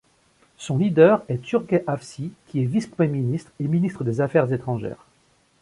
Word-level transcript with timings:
Son 0.57 0.79
leader 0.79 1.21
est 1.29 1.43
Turgay 1.43 1.83
Avci 1.85 2.31
qui 2.47 2.63
est 2.63 2.65
vice-Premier 2.65 3.19
ministre 3.19 3.51
et 3.59 3.67
ministre 3.67 4.03
des 4.03 4.19
Affaires 4.19 4.51
étrangères. 4.51 5.05